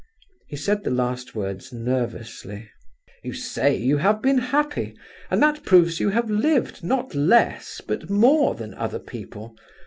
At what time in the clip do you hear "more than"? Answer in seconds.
8.09-8.73